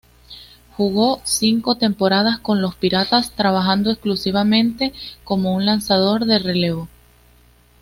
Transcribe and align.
Jugó 0.77 1.21
cinco 1.25 1.75
temporadas 1.77 2.39
con 2.39 2.59
los 2.59 2.73
"Piratas", 2.73 3.33
trabajando 3.35 3.91
exclusivamente 3.91 4.93
como 5.23 5.53
un 5.55 5.67
lanzador 5.67 6.25
de 6.25 6.39
relevo. 6.39 6.87